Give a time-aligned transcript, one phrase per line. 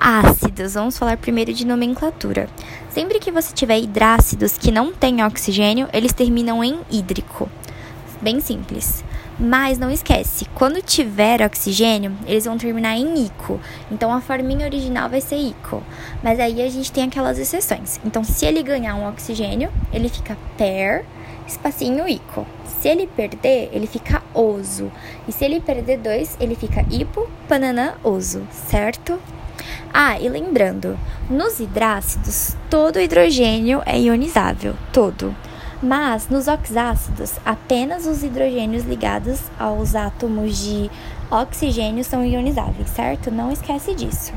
[0.00, 2.48] Ácidos, vamos falar primeiro de nomenclatura.
[2.88, 7.50] Sempre que você tiver hidrácidos que não têm oxigênio, eles terminam em hídrico.
[8.22, 9.02] Bem simples.
[9.40, 13.60] Mas não esquece, quando tiver oxigênio, eles vão terminar em ico.
[13.90, 15.82] Então a forminha original vai ser ico.
[16.22, 18.00] Mas aí a gente tem aquelas exceções.
[18.04, 21.04] Então se ele ganhar um oxigênio, ele fica per,
[21.46, 22.46] espacinho ico.
[22.80, 24.92] Se ele perder, ele fica oso.
[25.26, 29.20] E se ele perder dois, ele fica hipo, pananã, oso, certo?
[29.92, 30.98] Ah, e lembrando,
[31.28, 35.34] nos hidrácidos, todo hidrogênio é ionizável, todo.
[35.82, 40.90] Mas nos oxácidos, apenas os hidrogênios ligados aos átomos de
[41.30, 43.30] oxigênio são ionizáveis, certo?
[43.30, 44.32] Não esquece disso.